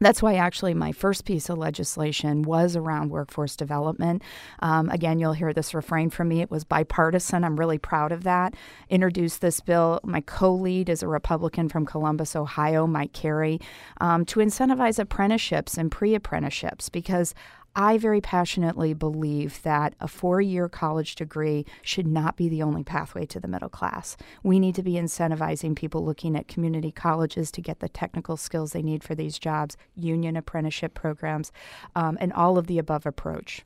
That's 0.00 0.22
why 0.22 0.34
actually 0.34 0.74
my 0.74 0.92
first 0.92 1.24
piece 1.24 1.48
of 1.48 1.58
legislation 1.58 2.42
was 2.42 2.74
around 2.74 3.10
workforce 3.10 3.54
development. 3.54 4.22
Um, 4.60 4.90
again, 4.90 5.18
you'll 5.18 5.34
hear 5.34 5.52
this 5.52 5.74
refrain 5.74 6.10
from 6.10 6.28
me. 6.28 6.40
It 6.40 6.50
was 6.50 6.64
bipartisan. 6.64 7.44
I'm 7.44 7.58
really 7.58 7.78
proud 7.78 8.10
of 8.10 8.24
that. 8.24 8.54
Introduced 8.88 9.40
this 9.40 9.60
bill. 9.60 10.00
My 10.02 10.20
co 10.20 10.52
lead 10.52 10.88
is 10.88 11.02
a 11.02 11.08
Republican 11.08 11.68
from 11.68 11.86
Columbus, 11.86 12.34
Ohio, 12.34 12.86
Mike 12.86 13.12
Carey, 13.12 13.60
um, 14.00 14.24
to 14.26 14.40
incentivize 14.40 14.98
apprenticeships 14.98 15.78
and 15.78 15.90
pre 15.90 16.14
apprenticeships 16.14 16.88
because 16.88 17.34
I 17.76 17.98
very 17.98 18.20
passionately 18.20 18.94
believe 18.94 19.60
that 19.62 19.94
a 19.98 20.06
four 20.06 20.40
year 20.40 20.68
college 20.68 21.16
degree 21.16 21.66
should 21.82 22.06
not 22.06 22.36
be 22.36 22.48
the 22.48 22.62
only 22.62 22.84
pathway 22.84 23.26
to 23.26 23.40
the 23.40 23.48
middle 23.48 23.68
class. 23.68 24.16
We 24.44 24.60
need 24.60 24.76
to 24.76 24.82
be 24.82 24.92
incentivizing 24.92 25.74
people 25.74 26.04
looking 26.04 26.36
at 26.36 26.46
community 26.46 26.92
colleges 26.92 27.50
to 27.52 27.60
get 27.60 27.80
the 27.80 27.88
technical 27.88 28.36
skills 28.36 28.72
they 28.72 28.82
need 28.82 29.02
for 29.02 29.16
these 29.16 29.40
jobs, 29.40 29.76
union 29.96 30.36
apprenticeship 30.36 30.94
programs, 30.94 31.50
um, 31.96 32.16
and 32.20 32.32
all 32.32 32.58
of 32.58 32.68
the 32.68 32.78
above 32.78 33.06
approach. 33.06 33.64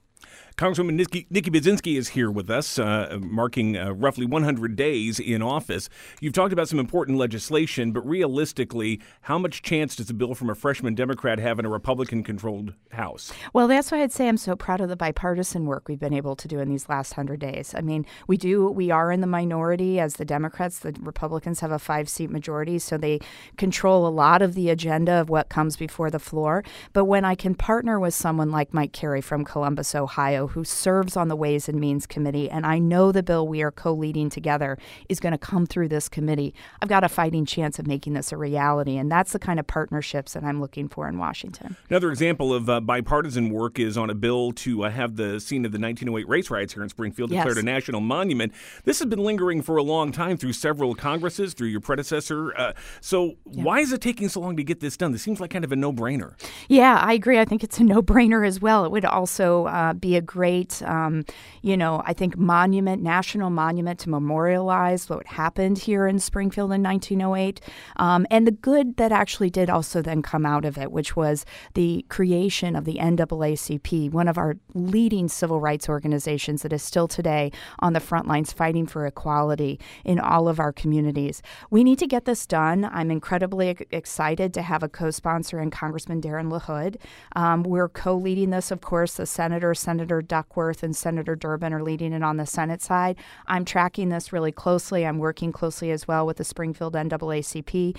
Congresswoman 0.58 0.94
Nikki, 0.94 1.24
Nikki 1.30 1.52
Budzinski 1.52 1.96
is 1.96 2.08
here 2.08 2.32
with 2.32 2.50
us, 2.50 2.80
uh, 2.80 3.16
marking 3.20 3.76
uh, 3.76 3.92
roughly 3.92 4.26
100 4.26 4.74
days 4.74 5.20
in 5.20 5.40
office. 5.40 5.88
You've 6.20 6.32
talked 6.32 6.52
about 6.52 6.68
some 6.68 6.80
important 6.80 7.16
legislation, 7.16 7.92
but 7.92 8.00
realistically, 8.00 9.00
how 9.20 9.38
much 9.38 9.62
chance 9.62 9.94
does 9.94 10.10
a 10.10 10.14
bill 10.14 10.34
from 10.34 10.50
a 10.50 10.56
freshman 10.56 10.96
Democrat 10.96 11.38
have 11.38 11.60
in 11.60 11.64
a 11.64 11.68
Republican 11.68 12.24
controlled 12.24 12.74
House? 12.90 13.32
Well, 13.52 13.68
that's 13.68 13.92
why 13.92 14.02
I'd 14.02 14.10
say 14.10 14.26
I'm 14.26 14.36
so 14.36 14.56
proud 14.56 14.80
of 14.80 14.88
the 14.88 14.96
bipartisan 14.96 15.64
work 15.66 15.86
we've 15.86 16.00
been 16.00 16.12
able 16.12 16.34
to 16.34 16.48
do 16.48 16.58
in 16.58 16.68
these 16.68 16.88
last 16.88 17.12
100 17.12 17.38
days. 17.38 17.72
I 17.76 17.80
mean, 17.80 18.04
we 18.26 18.36
do, 18.36 18.68
we 18.68 18.90
are 18.90 19.12
in 19.12 19.20
the 19.20 19.28
minority 19.28 20.00
as 20.00 20.14
the 20.14 20.24
Democrats. 20.24 20.80
The 20.80 20.92
Republicans 21.00 21.60
have 21.60 21.70
a 21.70 21.78
five 21.78 22.08
seat 22.08 22.30
majority, 22.30 22.80
so 22.80 22.98
they 22.98 23.20
control 23.58 24.08
a 24.08 24.10
lot 24.10 24.42
of 24.42 24.54
the 24.54 24.70
agenda 24.70 25.12
of 25.12 25.30
what 25.30 25.50
comes 25.50 25.76
before 25.76 26.10
the 26.10 26.18
floor. 26.18 26.64
But 26.92 27.04
when 27.04 27.24
I 27.24 27.36
can 27.36 27.54
partner 27.54 28.00
with 28.00 28.14
someone 28.14 28.50
like 28.50 28.74
Mike 28.74 28.92
Carey 28.92 29.20
from 29.20 29.44
Columbus, 29.44 29.94
Ohio, 29.94 30.07
who 30.48 30.64
serves 30.64 31.16
on 31.16 31.28
the 31.28 31.36
Ways 31.36 31.68
and 31.68 31.78
Means 31.80 32.06
Committee, 32.06 32.50
and 32.50 32.66
I 32.66 32.78
know 32.78 33.12
the 33.12 33.22
bill 33.22 33.46
we 33.46 33.62
are 33.62 33.70
co 33.70 33.92
leading 33.92 34.30
together 34.30 34.78
is 35.08 35.20
going 35.20 35.32
to 35.32 35.38
come 35.38 35.66
through 35.66 35.88
this 35.88 36.08
committee. 36.08 36.54
I've 36.82 36.88
got 36.88 37.04
a 37.04 37.08
fighting 37.08 37.44
chance 37.44 37.78
of 37.78 37.86
making 37.86 38.14
this 38.14 38.32
a 38.32 38.36
reality, 38.36 38.96
and 38.96 39.10
that's 39.10 39.32
the 39.32 39.38
kind 39.38 39.60
of 39.60 39.66
partnerships 39.66 40.32
that 40.32 40.44
I'm 40.44 40.60
looking 40.60 40.88
for 40.88 41.08
in 41.08 41.18
Washington. 41.18 41.76
Another 41.88 42.10
example 42.10 42.52
of 42.52 42.68
uh, 42.68 42.80
bipartisan 42.80 43.50
work 43.50 43.78
is 43.78 43.96
on 43.96 44.10
a 44.10 44.14
bill 44.14 44.52
to 44.52 44.84
uh, 44.84 44.90
have 44.90 45.16
the 45.16 45.40
scene 45.40 45.64
of 45.64 45.72
the 45.72 45.78
1908 45.78 46.28
race 46.28 46.50
riots 46.50 46.74
here 46.74 46.82
in 46.82 46.88
Springfield 46.88 47.30
declared 47.30 47.58
a 47.58 47.62
national 47.62 48.00
monument. 48.00 48.52
This 48.84 48.98
has 48.98 49.08
been 49.08 49.22
lingering 49.22 49.62
for 49.62 49.76
a 49.76 49.82
long 49.82 50.12
time 50.12 50.36
through 50.36 50.52
several 50.54 50.94
Congresses, 50.94 51.54
through 51.54 51.68
your 51.68 51.80
predecessor. 51.80 52.56
Uh, 52.58 52.72
so, 53.00 53.36
yeah. 53.50 53.62
why 53.62 53.80
is 53.80 53.92
it 53.92 54.00
taking 54.00 54.28
so 54.28 54.40
long 54.40 54.56
to 54.56 54.64
get 54.64 54.80
this 54.80 54.96
done? 54.96 55.12
This 55.12 55.22
seems 55.22 55.40
like 55.40 55.50
kind 55.50 55.64
of 55.64 55.72
a 55.72 55.76
no 55.76 55.92
brainer. 55.92 56.34
Yeah, 56.68 56.98
I 57.00 57.12
agree. 57.12 57.38
I 57.38 57.44
think 57.44 57.62
it's 57.62 57.78
a 57.78 57.84
no 57.84 58.02
brainer 58.02 58.46
as 58.46 58.60
well. 58.60 58.84
It 58.84 58.90
would 58.90 59.04
also 59.04 59.66
uh, 59.66 59.92
be 60.00 60.16
a 60.16 60.20
great, 60.20 60.82
um, 60.82 61.24
you 61.62 61.76
know, 61.76 62.02
I 62.04 62.12
think 62.12 62.36
monument, 62.36 63.02
national 63.02 63.50
monument 63.50 63.98
to 64.00 64.10
memorialize 64.10 65.08
what 65.08 65.26
happened 65.26 65.78
here 65.78 66.06
in 66.06 66.18
Springfield 66.18 66.72
in 66.72 66.82
1908, 66.82 67.60
um, 67.96 68.26
and 68.30 68.46
the 68.46 68.52
good 68.52 68.96
that 68.96 69.12
actually 69.12 69.50
did 69.50 69.70
also 69.70 70.02
then 70.02 70.22
come 70.22 70.46
out 70.46 70.64
of 70.64 70.78
it, 70.78 70.92
which 70.92 71.16
was 71.16 71.44
the 71.74 72.04
creation 72.08 72.76
of 72.76 72.84
the 72.84 72.94
NAACP, 72.94 74.10
one 74.10 74.28
of 74.28 74.38
our 74.38 74.56
leading 74.74 75.28
civil 75.28 75.60
rights 75.60 75.88
organizations 75.88 76.62
that 76.62 76.72
is 76.72 76.82
still 76.82 77.08
today 77.08 77.50
on 77.80 77.92
the 77.92 78.00
front 78.00 78.26
lines 78.26 78.52
fighting 78.52 78.86
for 78.86 79.06
equality 79.06 79.78
in 80.04 80.18
all 80.18 80.48
of 80.48 80.60
our 80.60 80.72
communities. 80.72 81.42
We 81.70 81.84
need 81.84 81.98
to 81.98 82.06
get 82.06 82.24
this 82.24 82.46
done. 82.46 82.84
I'm 82.84 83.10
incredibly 83.10 83.76
excited 83.90 84.54
to 84.54 84.62
have 84.62 84.82
a 84.82 84.88
co 84.88 85.10
sponsor 85.10 85.60
in 85.60 85.70
Congressman 85.70 86.20
Darren 86.20 86.50
LaHood. 86.50 86.96
Um, 87.36 87.62
we're 87.62 87.88
co 87.88 88.14
leading 88.14 88.50
this, 88.50 88.70
of 88.70 88.80
course. 88.80 89.14
The 89.14 89.26
Senator, 89.26 89.74
Senator 89.88 90.20
Duckworth, 90.20 90.82
and 90.82 90.94
Senator 90.94 91.34
Durbin 91.34 91.72
are 91.72 91.82
leading 91.82 92.12
it 92.12 92.22
on 92.22 92.36
the 92.36 92.44
Senate 92.44 92.82
side. 92.82 93.16
I'm 93.46 93.64
tracking 93.64 94.10
this 94.10 94.34
really 94.34 94.52
closely. 94.52 95.06
I'm 95.06 95.16
working 95.16 95.50
closely 95.50 95.90
as 95.90 96.06
well 96.06 96.26
with 96.26 96.36
the 96.36 96.44
Springfield 96.44 96.92
NAACP, 96.92 97.96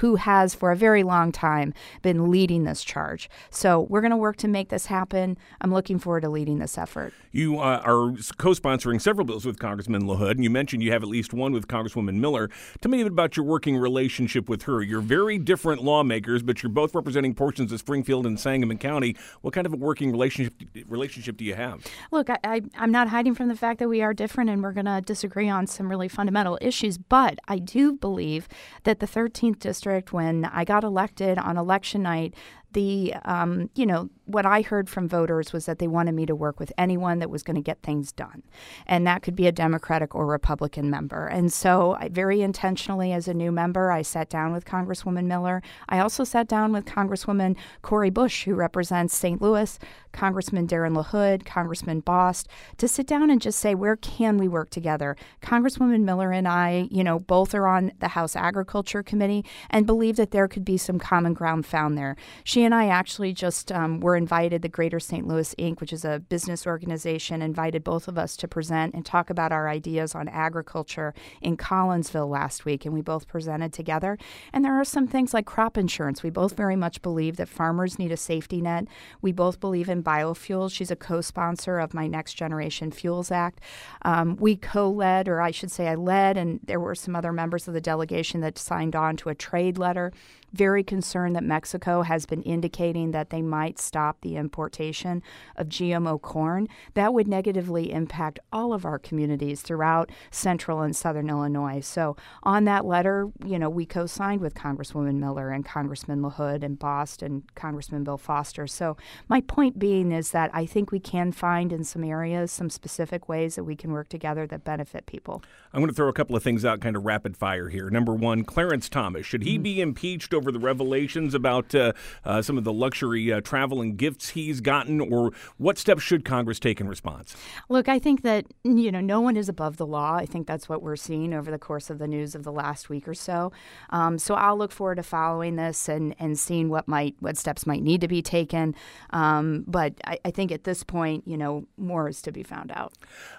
who 0.00 0.16
has 0.16 0.54
for 0.54 0.72
a 0.72 0.76
very 0.76 1.02
long 1.02 1.32
time 1.32 1.72
been 2.02 2.30
leading 2.30 2.64
this 2.64 2.84
charge. 2.84 3.30
So 3.48 3.80
we're 3.80 4.02
going 4.02 4.10
to 4.10 4.16
work 4.18 4.36
to 4.36 4.48
make 4.48 4.68
this 4.68 4.84
happen. 4.84 5.38
I'm 5.62 5.72
looking 5.72 5.98
forward 5.98 6.20
to 6.20 6.28
leading 6.28 6.58
this 6.58 6.76
effort. 6.76 7.14
You 7.30 7.60
uh, 7.60 7.80
are 7.82 8.12
co 8.36 8.50
sponsoring 8.50 9.00
several 9.00 9.24
bills 9.24 9.46
with 9.46 9.58
Congressman 9.58 10.02
LaHood, 10.02 10.32
and 10.32 10.44
you 10.44 10.50
mentioned 10.50 10.82
you 10.82 10.92
have 10.92 11.02
at 11.02 11.08
least 11.08 11.32
one 11.32 11.54
with 11.54 11.66
Congresswoman 11.66 12.16
Miller. 12.16 12.50
Tell 12.82 12.90
me 12.90 13.00
a 13.00 13.04
bit 13.04 13.12
about 13.12 13.38
your 13.38 13.46
working 13.46 13.78
relationship 13.78 14.50
with 14.50 14.64
her. 14.64 14.82
You're 14.82 15.00
very 15.00 15.38
different 15.38 15.82
lawmakers, 15.82 16.42
but 16.42 16.62
you're 16.62 16.68
both 16.68 16.94
representing 16.94 17.34
portions 17.34 17.72
of 17.72 17.78
Springfield 17.78 18.26
and 18.26 18.38
Sangamon 18.38 18.76
County. 18.76 19.16
What 19.40 19.54
kind 19.54 19.66
of 19.66 19.72
a 19.72 19.76
working 19.76 20.12
relationship 20.12 20.52
relationship 20.86 21.21
do 21.30 21.44
you 21.44 21.54
have? 21.54 21.86
Look, 22.10 22.28
I, 22.30 22.38
I, 22.42 22.62
I'm 22.76 22.90
not 22.90 23.08
hiding 23.08 23.34
from 23.34 23.48
the 23.48 23.56
fact 23.56 23.78
that 23.78 23.88
we 23.88 24.02
are 24.02 24.12
different 24.12 24.50
and 24.50 24.62
we're 24.62 24.72
going 24.72 24.86
to 24.86 25.00
disagree 25.00 25.48
on 25.48 25.66
some 25.66 25.88
really 25.88 26.08
fundamental 26.08 26.58
issues, 26.60 26.98
but 26.98 27.38
I 27.46 27.58
do 27.58 27.92
believe 27.92 28.48
that 28.84 28.98
the 28.98 29.06
13th 29.06 29.58
district, 29.60 30.12
when 30.12 30.44
I 30.46 30.64
got 30.64 30.82
elected 30.82 31.38
on 31.38 31.56
election 31.56 32.02
night, 32.02 32.34
the 32.72 33.14
um, 33.24 33.70
you 33.74 33.86
know 33.86 34.08
what 34.26 34.46
I 34.46 34.62
heard 34.62 34.88
from 34.88 35.08
voters 35.08 35.52
was 35.52 35.66
that 35.66 35.78
they 35.78 35.88
wanted 35.88 36.14
me 36.14 36.26
to 36.26 36.34
work 36.34 36.58
with 36.58 36.72
anyone 36.78 37.18
that 37.18 37.30
was 37.30 37.42
going 37.42 37.56
to 37.56 37.62
get 37.62 37.82
things 37.82 38.12
done, 38.12 38.42
and 38.86 39.06
that 39.06 39.22
could 39.22 39.36
be 39.36 39.46
a 39.46 39.52
Democratic 39.52 40.14
or 40.14 40.26
Republican 40.26 40.90
member. 40.90 41.26
And 41.26 41.52
so, 41.52 41.96
I, 41.98 42.08
very 42.08 42.40
intentionally, 42.40 43.12
as 43.12 43.28
a 43.28 43.34
new 43.34 43.52
member, 43.52 43.90
I 43.90 44.02
sat 44.02 44.28
down 44.28 44.52
with 44.52 44.64
Congresswoman 44.64 45.26
Miller. 45.26 45.62
I 45.88 45.98
also 45.98 46.24
sat 46.24 46.48
down 46.48 46.72
with 46.72 46.84
Congresswoman 46.84 47.56
Cori 47.82 48.10
Bush, 48.10 48.44
who 48.44 48.54
represents 48.54 49.14
St. 49.14 49.40
Louis, 49.42 49.78
Congressman 50.12 50.66
Darren 50.66 50.96
LaHood, 50.96 51.44
Congressman 51.44 52.00
Bost, 52.00 52.48
to 52.78 52.88
sit 52.88 53.06
down 53.06 53.30
and 53.30 53.40
just 53.40 53.58
say 53.58 53.74
where 53.74 53.96
can 53.96 54.38
we 54.38 54.48
work 54.48 54.70
together. 54.70 55.16
Congresswoman 55.42 56.02
Miller 56.02 56.32
and 56.32 56.46
I, 56.46 56.88
you 56.90 57.02
know, 57.02 57.18
both 57.18 57.54
are 57.54 57.66
on 57.66 57.92
the 58.00 58.08
House 58.08 58.36
Agriculture 58.36 59.02
Committee 59.02 59.44
and 59.70 59.86
believe 59.86 60.16
that 60.16 60.30
there 60.30 60.48
could 60.48 60.64
be 60.64 60.76
some 60.76 60.98
common 60.98 61.34
ground 61.34 61.66
found 61.66 61.96
there. 61.96 62.16
She 62.44 62.61
and 62.64 62.74
I 62.74 62.88
actually 62.88 63.32
just 63.32 63.70
um, 63.72 64.00
were 64.00 64.16
invited, 64.16 64.62
the 64.62 64.68
Greater 64.68 65.00
St. 65.00 65.26
Louis 65.26 65.54
Inc., 65.58 65.80
which 65.80 65.92
is 65.92 66.04
a 66.04 66.18
business 66.18 66.66
organization, 66.66 67.42
invited 67.42 67.84
both 67.84 68.08
of 68.08 68.18
us 68.18 68.36
to 68.38 68.48
present 68.48 68.94
and 68.94 69.06
talk 69.06 69.30
about 69.30 69.52
our 69.52 69.68
ideas 69.68 70.14
on 70.14 70.28
agriculture 70.28 71.14
in 71.40 71.56
Collinsville 71.56 72.28
last 72.28 72.64
week, 72.64 72.84
and 72.84 72.94
we 72.94 73.00
both 73.00 73.28
presented 73.28 73.72
together. 73.72 74.18
And 74.52 74.64
there 74.64 74.78
are 74.78 74.84
some 74.84 75.06
things 75.06 75.32
like 75.32 75.46
crop 75.46 75.78
insurance. 75.78 76.22
We 76.22 76.30
both 76.30 76.56
very 76.56 76.76
much 76.76 77.02
believe 77.02 77.36
that 77.36 77.48
farmers 77.48 77.98
need 77.98 78.12
a 78.12 78.16
safety 78.16 78.60
net. 78.60 78.86
We 79.20 79.32
both 79.32 79.60
believe 79.60 79.88
in 79.88 80.02
biofuels. 80.02 80.72
She's 80.72 80.90
a 80.90 80.96
co 80.96 81.20
sponsor 81.20 81.78
of 81.78 81.94
my 81.94 82.06
Next 82.06 82.34
Generation 82.34 82.90
Fuels 82.90 83.30
Act. 83.30 83.60
Um, 84.02 84.36
we 84.36 84.56
co 84.56 84.90
led, 84.90 85.28
or 85.28 85.40
I 85.40 85.50
should 85.50 85.70
say, 85.70 85.88
I 85.88 85.94
led, 85.94 86.36
and 86.36 86.60
there 86.64 86.80
were 86.80 86.94
some 86.94 87.16
other 87.16 87.32
members 87.32 87.68
of 87.68 87.74
the 87.74 87.80
delegation 87.80 88.40
that 88.40 88.58
signed 88.58 88.96
on 88.96 89.16
to 89.18 89.28
a 89.28 89.34
trade 89.34 89.78
letter 89.78 90.12
very 90.52 90.82
concerned 90.82 91.34
that 91.34 91.44
Mexico 91.44 92.02
has 92.02 92.26
been 92.26 92.42
indicating 92.52 93.10
that 93.10 93.30
they 93.30 93.42
might 93.42 93.78
stop 93.78 94.20
the 94.20 94.36
importation 94.36 95.22
of 95.56 95.68
GMO 95.68 96.20
corn. 96.20 96.68
That 96.94 97.14
would 97.14 97.26
negatively 97.26 97.92
impact 97.92 98.38
all 98.52 98.72
of 98.72 98.84
our 98.84 98.98
communities 98.98 99.62
throughout 99.62 100.10
central 100.30 100.82
and 100.82 100.94
southern 100.94 101.28
Illinois. 101.28 101.80
So, 101.80 102.16
on 102.42 102.64
that 102.66 102.84
letter, 102.84 103.30
you 103.44 103.58
know, 103.58 103.70
we 103.70 103.86
co 103.86 104.06
signed 104.06 104.40
with 104.40 104.54
Congresswoman 104.54 105.16
Miller 105.16 105.50
and 105.50 105.64
Congressman 105.64 106.20
LaHood 106.20 106.62
and 106.62 106.78
Bost 106.78 107.22
and 107.22 107.42
Congressman 107.54 108.04
Bill 108.04 108.18
Foster. 108.18 108.66
So, 108.66 108.96
my 109.28 109.40
point 109.40 109.78
being 109.78 110.12
is 110.12 110.30
that 110.30 110.50
I 110.52 110.66
think 110.66 110.92
we 110.92 111.00
can 111.00 111.32
find 111.32 111.72
in 111.72 111.84
some 111.84 112.04
areas 112.04 112.52
some 112.52 112.70
specific 112.70 113.28
ways 113.28 113.56
that 113.56 113.64
we 113.64 113.76
can 113.76 113.92
work 113.92 114.08
together 114.08 114.46
that 114.46 114.64
benefit 114.64 115.06
people. 115.06 115.42
I'm 115.72 115.80
going 115.80 115.88
to 115.88 115.94
throw 115.94 116.08
a 116.08 116.12
couple 116.12 116.36
of 116.36 116.42
things 116.42 116.64
out 116.64 116.80
kind 116.80 116.96
of 116.96 117.04
rapid 117.04 117.36
fire 117.36 117.68
here. 117.68 117.88
Number 117.90 118.14
one, 118.14 118.44
Clarence 118.44 118.88
Thomas. 118.88 119.24
Should 119.24 119.42
he 119.42 119.54
mm-hmm. 119.54 119.62
be 119.62 119.80
impeached 119.80 120.34
over 120.34 120.52
the 120.52 120.58
revelations 120.58 121.34
about 121.34 121.74
uh, 121.74 121.92
uh, 122.24 122.41
some 122.42 122.58
of 122.58 122.64
the 122.64 122.72
luxury 122.72 123.32
uh, 123.32 123.40
travel 123.40 123.80
and 123.80 123.96
gifts 123.96 124.30
he's 124.30 124.60
gotten, 124.60 125.00
or 125.00 125.32
what 125.58 125.78
steps 125.78 126.02
should 126.02 126.24
Congress 126.24 126.58
take 126.58 126.80
in 126.80 126.88
response? 126.88 127.36
Look, 127.68 127.88
I 127.88 127.98
think 127.98 128.22
that 128.22 128.46
you 128.64 128.90
know 128.90 129.00
no 129.00 129.20
one 129.20 129.36
is 129.36 129.48
above 129.48 129.76
the 129.76 129.86
law. 129.86 130.14
I 130.14 130.26
think 130.26 130.46
that's 130.46 130.68
what 130.68 130.82
we're 130.82 130.96
seeing 130.96 131.34
over 131.34 131.50
the 131.50 131.58
course 131.58 131.90
of 131.90 131.98
the 131.98 132.08
news 132.08 132.34
of 132.34 132.44
the 132.44 132.52
last 132.52 132.88
week 132.88 133.08
or 133.08 133.14
so. 133.14 133.52
Um, 133.90 134.18
so 134.18 134.34
I'll 134.34 134.56
look 134.56 134.72
forward 134.72 134.96
to 134.96 135.02
following 135.02 135.56
this 135.56 135.88
and, 135.88 136.14
and 136.18 136.38
seeing 136.38 136.68
what 136.68 136.88
might 136.88 137.14
what 137.20 137.36
steps 137.36 137.66
might 137.66 137.82
need 137.82 138.00
to 138.00 138.08
be 138.08 138.22
taken. 138.22 138.74
Um, 139.10 139.64
but 139.66 139.94
I, 140.04 140.18
I, 140.24 140.30
think 140.30 140.52
at 140.52 140.64
this 140.64 140.82
point, 140.82 141.26
you 141.26 141.36
know, 141.36 141.66
more 141.76 142.08
is 142.08 142.22
to 142.22 142.32
be 142.32 142.42
found 142.42 142.72
out. 142.72 142.94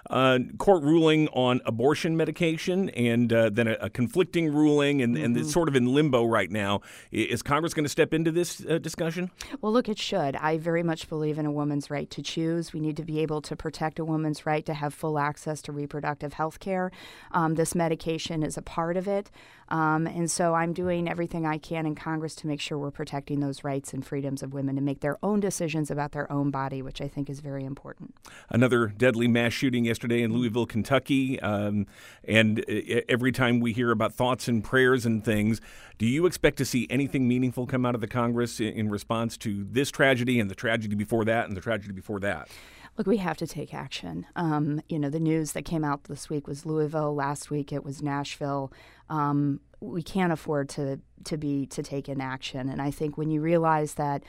Uh, 0.08 0.38
court 0.58 0.82
ruling 0.82 1.28
on 1.28 1.60
abortion 1.66 2.16
medication, 2.16 2.90
and 2.90 3.32
uh, 3.32 3.50
then 3.50 3.68
a, 3.68 3.76
a, 3.80 3.90
conflicting 3.90 4.52
ruling, 4.52 5.02
and, 5.02 5.14
mm-hmm. 5.14 5.24
and 5.24 5.36
it's 5.36 5.52
sort 5.52 5.68
of 5.68 5.76
in 5.76 5.92
limbo 5.92 6.24
right 6.24 6.50
now. 6.50 6.80
Is 7.10 7.42
Congress 7.42 7.74
going 7.74 7.84
to 7.84 7.90
step 7.90 8.14
into 8.14 8.30
this 8.30 8.64
uh, 8.66 8.78
discussion? 8.94 9.30
Well, 9.60 9.72
look, 9.72 9.88
it 9.88 9.98
should. 9.98 10.36
I 10.36 10.56
very 10.56 10.84
much 10.84 11.08
believe 11.08 11.36
in 11.36 11.46
a 11.46 11.50
woman's 11.50 11.90
right 11.90 12.08
to 12.10 12.22
choose. 12.22 12.72
We 12.72 12.78
need 12.78 12.96
to 12.96 13.02
be 13.02 13.18
able 13.20 13.42
to 13.42 13.56
protect 13.56 13.98
a 13.98 14.04
woman's 14.04 14.46
right 14.46 14.64
to 14.66 14.74
have 14.74 14.94
full 14.94 15.18
access 15.18 15.60
to 15.62 15.72
reproductive 15.72 16.34
health 16.34 16.60
care. 16.60 16.92
Um, 17.32 17.56
this 17.56 17.74
medication 17.74 18.44
is 18.44 18.56
a 18.56 18.62
part 18.62 18.96
of 18.96 19.08
it. 19.08 19.32
Um, 19.70 20.06
and 20.06 20.30
so 20.30 20.54
I'm 20.54 20.72
doing 20.72 21.08
everything 21.08 21.46
I 21.46 21.58
can 21.58 21.86
in 21.86 21.94
Congress 21.94 22.34
to 22.36 22.46
make 22.46 22.60
sure 22.60 22.78
we're 22.78 22.90
protecting 22.90 23.40
those 23.40 23.64
rights 23.64 23.92
and 23.92 24.06
freedoms 24.06 24.42
of 24.42 24.52
women 24.52 24.76
to 24.76 24.82
make 24.82 25.00
their 25.00 25.18
own 25.22 25.40
decisions 25.40 25.90
about 25.90 26.12
their 26.12 26.30
own 26.30 26.50
body, 26.50 26.82
which 26.82 27.00
I 27.00 27.08
think 27.08 27.30
is 27.30 27.40
very 27.40 27.64
important. 27.64 28.14
Another 28.50 28.86
deadly 28.86 29.26
mass 29.26 29.52
shooting 29.54 29.84
yesterday 29.86 30.22
in 30.22 30.32
Louisville, 30.32 30.66
Kentucky. 30.66 31.40
Um, 31.40 31.86
and 32.28 32.60
every 33.08 33.32
time 33.32 33.58
we 33.58 33.72
hear 33.72 33.90
about 33.90 34.14
thoughts 34.14 34.48
and 34.48 34.62
prayers 34.62 35.06
and 35.06 35.24
things, 35.24 35.60
do 35.96 36.06
you 36.06 36.26
expect 36.26 36.58
to 36.58 36.64
see 36.64 36.86
anything 36.90 37.26
meaningful 37.26 37.66
come 37.66 37.86
out 37.86 37.94
of 37.94 38.00
the 38.00 38.06
Congress 38.06 38.60
in, 38.60 38.73
in 38.74 38.90
response 38.90 39.36
to 39.38 39.64
this 39.70 39.90
tragedy 39.90 40.40
and 40.40 40.50
the 40.50 40.54
tragedy 40.54 40.94
before 40.94 41.24
that 41.24 41.46
and 41.48 41.56
the 41.56 41.60
tragedy 41.60 41.92
before 41.92 42.20
that? 42.20 42.48
look, 42.96 43.06
we 43.06 43.16
have 43.18 43.36
to 43.38 43.46
take 43.46 43.74
action. 43.74 44.26
Um, 44.36 44.80
you 44.88 44.98
know, 44.98 45.10
the 45.10 45.20
news 45.20 45.52
that 45.52 45.64
came 45.64 45.84
out 45.84 46.04
this 46.04 46.30
week 46.30 46.46
was 46.46 46.64
Louisville. 46.64 47.14
Last 47.14 47.50
week 47.50 47.72
it 47.72 47.84
was 47.84 48.02
Nashville. 48.02 48.72
Um, 49.10 49.60
we 49.80 50.02
can't 50.02 50.32
afford 50.32 50.68
to 50.70 51.00
to 51.24 51.36
be 51.36 51.66
to 51.66 51.82
take 51.82 52.08
inaction. 52.08 52.68
And 52.68 52.80
I 52.80 52.90
think 52.90 53.18
when 53.18 53.30
you 53.30 53.40
realize 53.40 53.94
that 53.94 54.22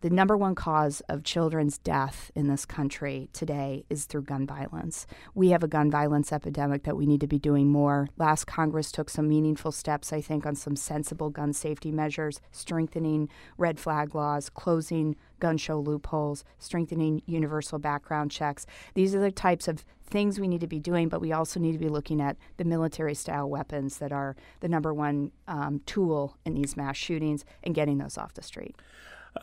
the 0.00 0.10
number 0.10 0.36
one 0.36 0.54
cause 0.54 1.00
of 1.08 1.24
children's 1.24 1.78
death 1.78 2.30
in 2.34 2.48
this 2.48 2.66
country 2.66 3.28
today 3.32 3.84
is 3.88 4.04
through 4.04 4.22
gun 4.22 4.46
violence. 4.46 5.06
We 5.34 5.50
have 5.50 5.62
a 5.62 5.68
gun 5.68 5.90
violence 5.90 6.32
epidemic 6.32 6.82
that 6.84 6.96
we 6.96 7.06
need 7.06 7.20
to 7.20 7.26
be 7.26 7.38
doing 7.38 7.68
more. 7.68 8.08
Last 8.16 8.46
Congress 8.46 8.92
took 8.92 9.08
some 9.08 9.28
meaningful 9.28 9.72
steps, 9.72 10.12
I 10.12 10.20
think, 10.20 10.44
on 10.44 10.54
some 10.54 10.76
sensible 10.76 11.30
gun 11.30 11.52
safety 11.52 11.90
measures, 11.90 12.40
strengthening 12.52 13.28
red 13.56 13.78
flag 13.80 14.14
laws, 14.14 14.50
closing 14.50 15.16
gun 15.40 15.56
show 15.56 15.78
loopholes, 15.78 16.44
strengthening 16.58 17.22
universal 17.26 17.78
background 17.78 18.30
checks. 18.30 18.66
These 18.94 19.14
are 19.14 19.20
the 19.20 19.30
types 19.30 19.66
of 19.68 19.84
things 20.08 20.38
we 20.38 20.48
need 20.48 20.60
to 20.60 20.66
be 20.66 20.78
doing, 20.78 21.08
but 21.08 21.20
we 21.20 21.32
also 21.32 21.58
need 21.58 21.72
to 21.72 21.78
be 21.78 21.88
looking 21.88 22.20
at 22.20 22.36
the 22.58 22.64
military 22.64 23.14
style 23.14 23.48
weapons 23.48 23.98
that 23.98 24.12
are 24.12 24.36
the 24.60 24.68
number 24.68 24.94
one 24.94 25.32
um, 25.48 25.80
tool 25.84 26.36
in 26.44 26.54
these 26.54 26.76
mass 26.76 26.96
shootings 26.96 27.44
and 27.64 27.74
getting 27.74 27.98
those 27.98 28.16
off 28.16 28.34
the 28.34 28.42
street. 28.42 28.76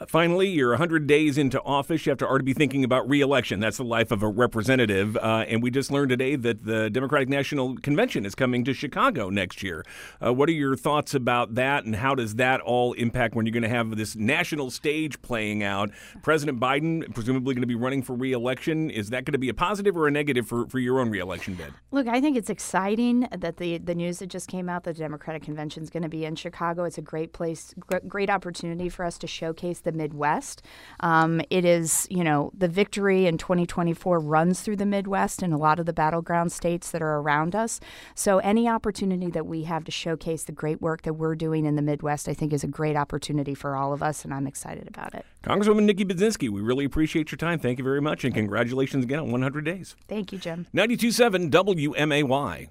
Finally, 0.08 0.50
you're 0.50 0.70
100 0.70 1.08
days 1.08 1.38
into 1.38 1.62
office. 1.62 2.06
You 2.06 2.12
have 2.12 2.20
to 2.20 2.28
already 2.28 2.46
be 2.46 2.54
thinking 2.54 2.84
about 2.84 3.08
reelection. 3.10 3.60
That's 3.60 3.78
the 3.78 3.84
life 3.84 4.12
of 4.12 4.24
a 4.24 4.28
representative. 4.28 5.18
Uh, 5.18 5.46
and 5.48 5.62
we 5.62 5.72
just 5.72 5.92
learned 5.92 6.10
today 6.10 6.36
that 6.36 6.66
the 6.66 6.90
Democratic 6.90 7.30
National 7.30 7.76
Convention 7.78 8.26
is 8.26 8.36
coming 8.36 8.64
to 8.64 8.74
Chicago 8.74 9.30
next 9.30 9.62
year. 9.62 9.86
Uh, 10.24 10.34
what 10.34 10.50
are 10.50 10.54
your 10.54 10.76
thoughts 10.76 11.14
about 11.14 11.56
that, 11.56 11.86
and 11.86 11.96
how 11.96 12.16
does 12.16 12.36
that 12.36 12.62
all 12.62 12.94
impact 12.94 13.36
when 13.36 13.46
you're 13.46 13.54
going 13.54 13.64
to 13.64 13.70
have 13.70 13.96
this 13.96 14.16
national 14.16 14.72
stage 14.72 15.22
playing 15.22 15.64
out? 15.64 15.92
President 16.22 16.60
Biden, 16.60 17.14
presumably 17.14 17.54
going 17.54 17.62
to 17.62 17.68
be 17.68 17.76
running 17.76 18.02
for 18.02 18.16
reelection. 18.16 18.90
Is 18.90 19.10
that 19.12 19.26
going 19.26 19.34
to 19.34 19.40
be 19.40 19.50
a 19.50 19.54
positive 19.54 19.96
or 19.96 20.08
a 20.08 20.12
negative 20.12 20.48
for, 20.48 20.68
for 20.68 20.80
your 20.80 21.00
own 21.00 21.10
reelection 21.10 21.56
bid? 21.56 21.74
Look, 21.92 22.08
I 22.08 22.22
think 22.22 22.38
it's 22.38 22.50
exciting 22.50 23.28
that 23.32 23.58
the, 23.58 23.78
the 23.78 23.96
news 23.96 24.20
that 24.20 24.28
just 24.28 24.48
came 24.48 24.70
out, 24.70 24.84
the 24.84 24.94
Democratic 24.94 25.44
Convention 25.44 25.84
is 25.84 25.90
going 25.90 26.04
to 26.04 26.10
be 26.10 26.26
in 26.26 26.36
Chicago. 26.36 26.84
It's 26.84 26.98
a 26.98 27.02
great 27.02 27.34
place, 27.34 27.74
great 28.08 28.30
opportunity 28.30 28.90
for 28.90 29.06
us 29.06 29.18
to 29.20 29.28
showcase 29.28 29.83
the 29.84 29.92
Midwest. 29.92 30.62
Um, 31.00 31.42
it 31.50 31.66
is, 31.66 32.08
you 32.10 32.24
know, 32.24 32.52
the 32.58 32.68
victory 32.68 33.26
in 33.26 33.38
2024 33.38 34.20
runs 34.20 34.62
through 34.62 34.78
the 34.78 34.86
Midwest 34.86 35.42
and 35.42 35.54
a 35.54 35.58
lot 35.58 35.80
of 35.80 35.86
the 35.86 35.94
battleground 35.94 36.52
states 36.52 36.92
that 36.92 37.02
are 37.02 37.18
around 37.18 37.56
us. 37.56 37.80
So 38.16 38.40
any 38.40 38.68
opportunity 38.68 39.30
that 39.32 39.46
we 39.46 39.64
have 39.64 39.84
to 39.86 39.92
showcase 39.92 40.44
the 40.44 40.52
great 40.52 40.82
work 40.82 41.04
that 41.04 41.14
we're 41.14 41.36
doing 41.36 41.66
in 41.66 41.76
the 41.76 41.82
Midwest, 41.82 42.28
I 42.28 42.34
think, 42.34 42.54
is 42.54 42.64
a 42.64 42.68
great 42.68 42.96
opportunity 42.96 43.54
for 43.54 43.76
all 43.76 43.94
of 43.94 44.02
us, 44.02 44.24
and 44.24 44.34
I'm 44.34 44.48
excited 44.48 44.88
about 44.88 45.14
it. 45.14 45.26
Congresswoman 45.44 45.84
Nikki 45.84 46.06
Budzinski, 46.06 46.50
we 46.50 46.62
really 46.62 46.86
appreciate 46.86 47.32
your 47.32 47.38
time. 47.38 47.60
Thank 47.60 47.78
you 47.78 47.84
very 47.84 48.02
much, 48.02 48.24
and 48.24 48.34
congratulations 48.34 49.04
again 49.04 49.20
on 49.20 49.32
100 49.32 49.66
days. 49.66 49.96
Thank 50.08 50.32
you, 50.32 50.38
Jim. 50.38 50.68
92.7 50.74 51.50
WMAY. 51.50 52.70